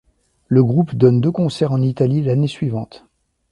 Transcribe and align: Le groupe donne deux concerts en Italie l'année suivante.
Le 0.47 0.63
groupe 0.63 0.95
donne 0.95 1.21
deux 1.21 1.29
concerts 1.31 1.71
en 1.71 1.81
Italie 1.83 2.23
l'année 2.23 2.47
suivante. 2.47 3.05